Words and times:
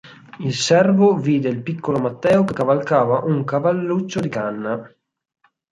Il 0.39 0.55
servo 0.55 1.15
vide 1.15 1.47
il 1.49 1.61
piccolo 1.61 1.99
Matteo 1.99 2.43
che 2.43 2.55
cavalcava 2.55 3.19
un 3.19 3.43
cavalluccio 3.43 4.19
di 4.19 4.29
canna. 4.29 4.91